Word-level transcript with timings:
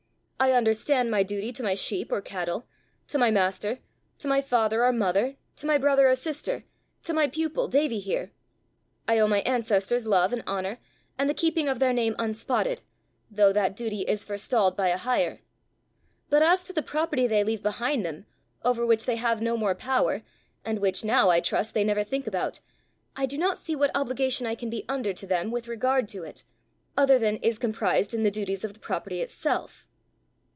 I 0.43 0.53
understand 0.53 1.11
my 1.11 1.21
duty 1.21 1.51
to 1.51 1.61
my 1.61 1.75
sheep 1.75 2.11
or 2.11 2.19
cattle, 2.19 2.65
to 3.09 3.19
my 3.19 3.29
master, 3.29 3.77
to 4.17 4.27
my 4.27 4.41
father 4.41 4.83
or 4.83 4.91
mother, 4.91 5.35
to 5.57 5.67
my 5.67 5.77
brother 5.77 6.09
or 6.09 6.15
sister, 6.15 6.63
to 7.03 7.13
my 7.13 7.27
pupil 7.27 7.67
Davie 7.67 7.99
here; 7.99 8.31
I 9.07 9.19
owe 9.19 9.27
my 9.27 9.41
ancestors 9.41 10.07
love 10.07 10.33
and 10.33 10.41
honour, 10.47 10.79
and 11.15 11.29
the 11.29 11.35
keeping 11.35 11.67
of 11.69 11.77
their 11.77 11.93
name 11.93 12.15
unspotted, 12.17 12.81
though 13.29 13.53
that 13.53 13.75
duty 13.75 14.01
is 14.01 14.25
forestalled 14.25 14.75
by 14.75 14.87
a 14.87 14.97
higher; 14.97 15.41
but 16.31 16.41
as 16.41 16.65
to 16.65 16.73
the 16.73 16.81
property 16.81 17.27
they 17.27 17.43
leave 17.43 17.61
behind 17.61 18.03
them, 18.03 18.25
over 18.63 18.83
which 18.83 19.05
they 19.05 19.17
have 19.17 19.43
no 19.43 19.55
more 19.55 19.75
power, 19.75 20.23
and 20.65 20.79
which 20.79 21.03
now 21.05 21.29
I 21.29 21.39
trust 21.39 21.75
they 21.75 21.83
never 21.83 22.03
think 22.03 22.25
about, 22.25 22.61
I 23.15 23.27
do 23.27 23.37
not 23.37 23.59
see 23.59 23.75
what 23.75 23.91
obligation 23.93 24.47
I 24.47 24.55
can 24.55 24.71
be 24.71 24.85
under 24.89 25.13
to 25.13 25.27
them 25.27 25.51
with 25.51 25.67
regard 25.67 26.07
to 26.09 26.23
it, 26.23 26.45
other 26.97 27.19
than 27.19 27.37
is 27.37 27.59
comprised 27.59 28.15
in 28.15 28.23
the 28.23 28.31
duties 28.31 28.63
of 28.63 28.73
the 28.73 28.79
property 28.79 29.21
itself." 29.21 29.85